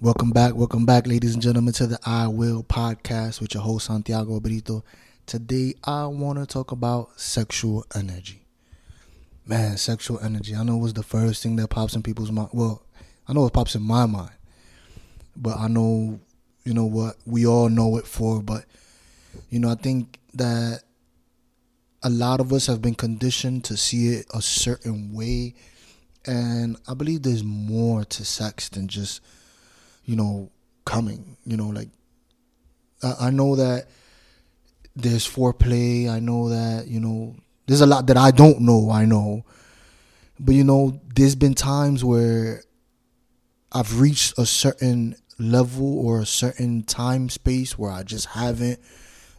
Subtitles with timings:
[0.00, 3.86] Welcome back, welcome back, ladies and gentlemen, to the I Will podcast with your host
[3.86, 4.84] Santiago Brito.
[5.26, 8.46] Today, I want to talk about sexual energy.
[9.44, 10.54] Man, sexual energy.
[10.54, 12.50] I know was the first thing that pops in people's mind.
[12.52, 12.86] Well,
[13.26, 14.30] I know it pops in my mind,
[15.36, 16.20] but I know,
[16.62, 18.40] you know what, we all know it for.
[18.40, 18.66] But,
[19.50, 20.84] you know, I think that
[22.04, 25.56] a lot of us have been conditioned to see it a certain way.
[26.24, 29.20] And I believe there's more to sex than just
[30.08, 30.50] you know,
[30.86, 31.36] coming.
[31.44, 31.90] You know, like
[33.02, 33.88] I, I know that
[34.96, 36.08] there's foreplay.
[36.08, 38.90] I know that you know there's a lot that I don't know.
[38.90, 39.44] I know,
[40.40, 42.62] but you know, there's been times where
[43.70, 48.80] I've reached a certain level or a certain time space where I just haven't,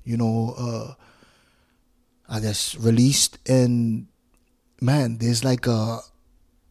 [0.04, 0.94] you know, uh,
[2.30, 4.06] I guess released and
[4.80, 6.00] man, there's like a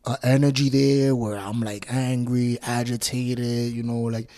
[0.04, 4.30] a energy there where I'm like angry, agitated, you know, like,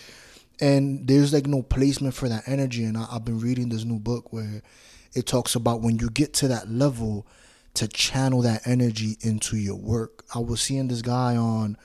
[0.59, 2.83] and there's like no placement for that energy.
[2.83, 4.61] And I, I've been reading this new book where
[5.13, 7.27] it talks about when you get to that level
[7.75, 10.25] to channel that energy into your work.
[10.35, 11.77] I was seeing this guy on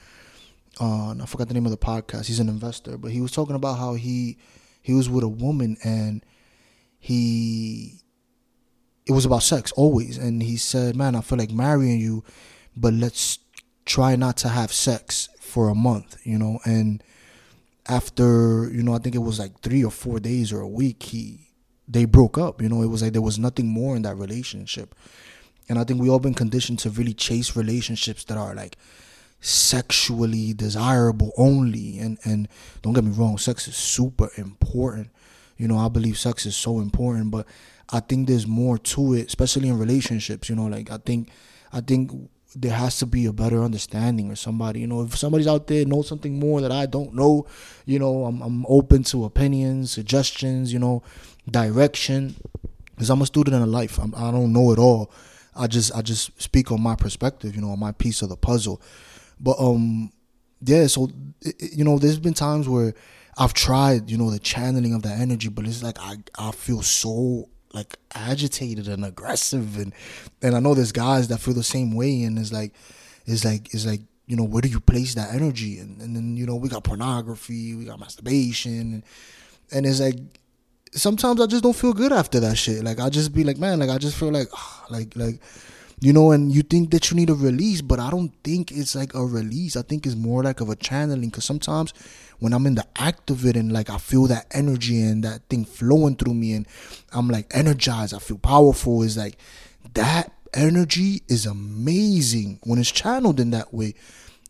[0.78, 2.26] on I forgot the name of the podcast.
[2.26, 4.38] He's an investor, but he was talking about how he
[4.82, 6.24] he was with a woman and
[6.98, 8.00] he
[9.06, 12.24] it was about sex always and he said, "Man, I feel like marrying you,
[12.76, 13.38] but let's
[13.86, 17.02] try not to have sex for a month, you know, and
[17.88, 21.02] after, you know, I think it was like 3 or 4 days or a week,
[21.04, 21.40] he
[21.88, 24.92] they broke up, you know, it was like there was nothing more in that relationship.
[25.68, 28.76] And I think we all been conditioned to really chase relationships that are like
[29.40, 32.48] sexually desirable only and and
[32.82, 35.10] don't get me wrong, sex is super important.
[35.56, 37.46] You know, I believe sex is so important, but
[37.90, 41.30] I think there's more to it, especially in relationships, you know, like I think
[41.72, 42.10] I think
[42.58, 45.84] there has to be a better understanding or somebody you know if somebody's out there
[45.84, 47.46] knows something more that i don't know
[47.84, 51.02] you know i'm, I'm open to opinions suggestions you know
[51.50, 52.36] direction.
[52.90, 53.98] Because i'm a student of life.
[53.98, 55.12] I'm, i do not know it all.
[55.54, 58.36] I just i just speak on my perspective you know on my piece of the
[58.36, 58.80] puzzle.
[59.38, 60.12] But um
[60.62, 61.10] yeah so
[61.58, 62.94] you know there's been times where
[63.36, 66.80] i've tried you know the channeling of that energy but it's like i i feel
[66.80, 69.92] so like agitated and aggressive and
[70.42, 72.72] and I know there's guys that feel the same way and it's like
[73.26, 75.78] it's like it's like you know where do you place that energy?
[75.78, 79.02] And, and then you know we got pornography we got masturbation and,
[79.70, 80.16] and it's like
[80.92, 82.82] sometimes I just don't feel good after that shit.
[82.82, 84.48] Like I just be like man like I just feel like
[84.90, 85.40] like like
[86.00, 88.94] you know and you think that you need a release but I don't think it's
[88.94, 91.94] like a release I think it's more like of a channeling because sometimes
[92.38, 95.48] when I'm in the act of it and like I feel that energy and that
[95.48, 96.66] thing flowing through me and
[97.12, 99.38] I'm like energized, I feel powerful, is like
[99.94, 103.94] that energy is amazing when it's channeled in that way.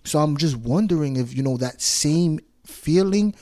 [0.05, 3.35] So I'm just wondering if, you know, that same feeling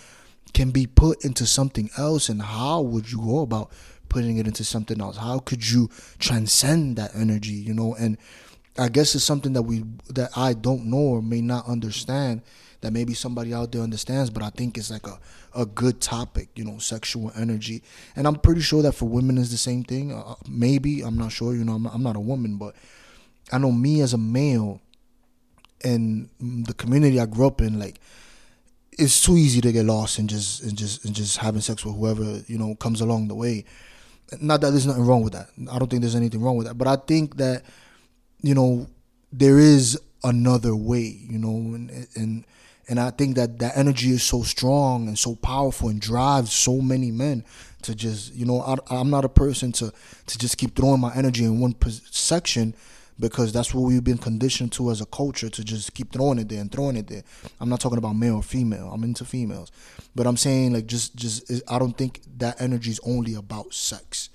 [0.52, 3.72] can be put into something else and how would you go about
[4.14, 5.16] putting it into something else?
[5.16, 7.96] How could you transcend that energy, you know?
[7.98, 8.16] And
[8.78, 12.42] I guess it's something that we that I don't know or may not understand
[12.80, 15.18] that maybe somebody out there understands, but I think it's like a,
[15.56, 17.82] a good topic, you know, sexual energy.
[18.14, 20.12] And I'm pretty sure that for women is the same thing.
[20.12, 22.76] Uh, maybe, I'm not sure, you know, I'm, I'm not a woman, but
[23.50, 24.80] I know me as a male
[25.82, 28.00] and the community I grew up in, like,
[28.96, 31.96] it's too easy to get lost and just and just and just having sex with
[31.96, 33.64] whoever you know comes along the way.
[34.40, 35.48] Not that there's nothing wrong with that.
[35.70, 37.62] I don't think there's anything wrong with that, but I think that
[38.42, 38.86] you know
[39.32, 41.20] there is another way.
[41.28, 42.44] You know, and and
[42.88, 46.80] and I think that that energy is so strong and so powerful and drives so
[46.80, 47.44] many men
[47.82, 49.92] to just, you know, I, am not a person to
[50.26, 52.74] to just keep throwing my energy in one section
[53.18, 56.48] because that's what we've been conditioned to as a culture to just keep throwing it
[56.48, 57.22] there and throwing it there.
[57.60, 58.90] I'm not talking about male or female.
[58.92, 59.70] I'm into females,
[60.14, 64.30] but I'm saying like just just I don't think that energy is only about sex.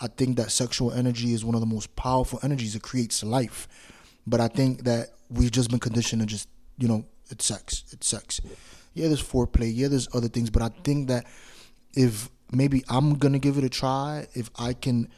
[0.00, 2.76] I think that sexual energy is one of the most powerful energies.
[2.76, 3.66] It creates life,
[4.26, 7.84] but I think that we've just been conditioned to just you know it's sex.
[7.92, 8.40] It's sex.
[8.94, 9.72] Yeah, there's foreplay.
[9.74, 10.50] Yeah, there's other things.
[10.50, 11.24] But I think that
[11.94, 15.08] if maybe I'm gonna give it a try, if I can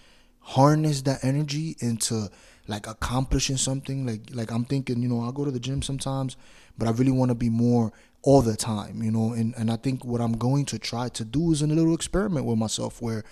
[0.51, 2.29] harness that energy into
[2.67, 6.37] like accomplishing something, like like I'm thinking, you know, I go to the gym sometimes,
[6.77, 7.93] but I really want to be more
[8.23, 9.33] all the time, you know.
[9.33, 12.47] And and I think what I'm going to try to do is a little experiment
[12.47, 13.25] with myself where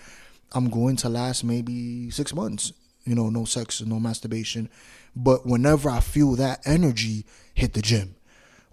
[0.53, 2.73] I'm going to last maybe six months,
[3.05, 4.69] you know, no sex, no masturbation.
[5.15, 8.15] But whenever I feel that energy, hit the gym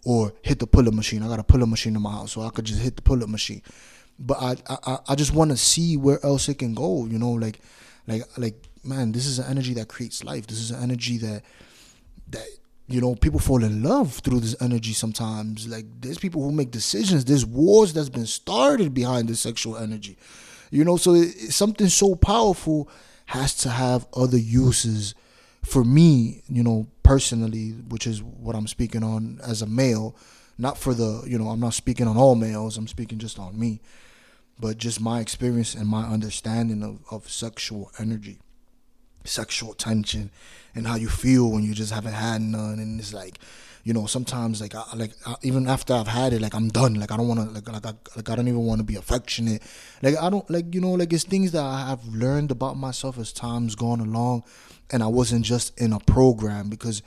[0.04, 1.22] or hit the pull up machine.
[1.22, 3.02] I got a pull up machine in my house, so I could just hit the
[3.02, 3.62] pull up machine.
[4.18, 7.06] But I I, I just want to see where else it can go.
[7.06, 7.58] You know, like
[8.06, 8.54] like like
[8.84, 10.46] man, this is an energy that creates life.
[10.46, 11.42] This is an energy that
[12.28, 12.46] that
[12.88, 15.66] you know, people fall in love through this energy sometimes.
[15.66, 17.24] Like there's people who make decisions.
[17.24, 20.16] There's wars that's been started behind this sexual energy.
[20.70, 22.88] You know, so it, something so powerful
[23.26, 25.14] has to have other uses.
[25.64, 30.14] For me, you know, personally, which is what I'm speaking on as a male,
[30.58, 32.76] not for the, you know, I'm not speaking on all males.
[32.76, 33.80] I'm speaking just on me,
[34.58, 38.38] but just my experience and my understanding of, of sexual energy
[39.28, 40.30] sexual tension
[40.74, 42.78] and how you feel when you just haven't had none.
[42.78, 43.38] And it's like
[43.84, 46.94] you know sometimes like I, like I, even after I've had it like I'm done.
[46.94, 48.96] Like I don't want to like like I, like I don't even want to be
[48.96, 49.62] affectionate.
[50.02, 53.18] Like I don't like you know like it's things that I have learned about myself
[53.18, 54.44] as time's gone along
[54.90, 57.02] and I wasn't just in a program because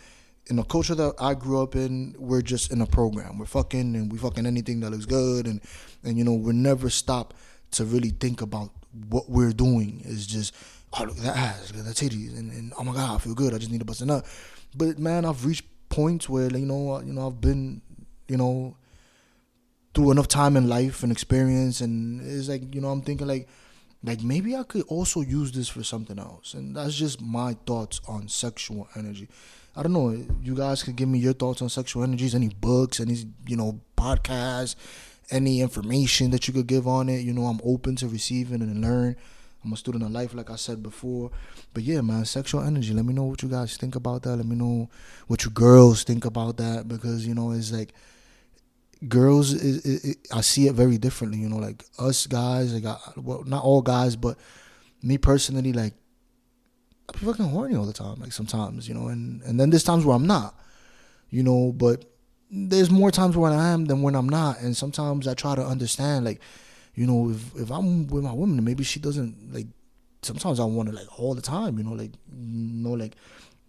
[0.49, 3.37] in the culture that I grew up in, we're just in a program.
[3.37, 5.61] We're fucking and we fucking anything that looks good and
[6.03, 7.33] and you know, we never stop
[7.71, 8.71] to really think about
[9.09, 10.01] what we're doing.
[10.05, 10.53] Is just
[10.93, 13.17] oh look at that ass, look at that titties, and, and oh my god, I
[13.19, 13.53] feel good.
[13.53, 14.25] I just need to bust up.
[14.75, 17.81] But man, I've reached points where you know, you know, I've been,
[18.27, 18.75] you know,
[19.93, 23.47] through enough time in life and experience, and it's like you know, I'm thinking like,
[24.03, 27.99] like maybe I could also use this for something else, and that's just my thoughts
[28.07, 29.27] on sexual energy.
[29.75, 30.25] I don't know.
[30.41, 33.79] You guys could give me your thoughts on sexual energies, any books, any you know
[33.97, 34.75] podcasts,
[35.31, 37.19] any information that you could give on it.
[37.19, 39.15] You know, I'm open to receiving and learn.
[39.63, 41.31] I'm a student of life, like I said before.
[41.73, 42.93] But yeah, man, sexual energy.
[42.93, 44.37] Let me know what you guys think about that.
[44.37, 44.89] Let me know
[45.27, 47.93] what you girls think about that because you know it's like
[49.07, 49.53] girls.
[49.53, 51.39] It, it, it, I see it very differently.
[51.39, 54.37] You know, like us guys, like I, well, not all guys, but
[55.01, 55.93] me personally, like
[57.13, 58.19] I'm fucking horny all the time.
[58.19, 60.55] Like sometimes, you know, and and then there's times where I'm not.
[61.29, 62.05] You know, but
[62.49, 65.63] there's more times when I am than when I'm not, and sometimes I try to
[65.63, 66.41] understand like
[66.95, 69.67] you know, if if I'm with my woman, maybe she doesn't like.
[70.21, 73.15] Sometimes I want to like all the time, you know, like you know, like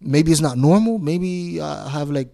[0.01, 0.99] maybe it's not normal.
[0.99, 2.27] Maybe I have like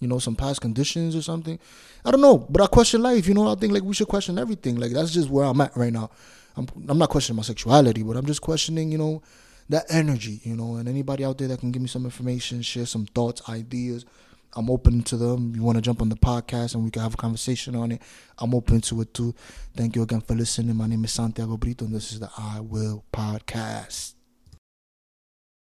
[0.00, 1.58] you know some past conditions or something.
[2.04, 3.28] I don't know, but I question life.
[3.28, 4.76] You know, I think like we should question everything.
[4.76, 6.10] Like that's just where I'm at right now.
[6.56, 9.22] I'm I'm not questioning my sexuality, but I'm just questioning, you know,
[9.68, 10.40] that energy.
[10.42, 13.48] You know, and anybody out there that can give me some information, share some thoughts,
[13.48, 14.04] ideas
[14.54, 15.54] I'm open to them.
[15.54, 18.02] You want to jump on the podcast and we can have a conversation on it.
[18.38, 19.34] I'm open to it too.
[19.76, 20.76] Thank you again for listening.
[20.76, 24.19] My name is Santiago Brito, and this is the I Will Podcast.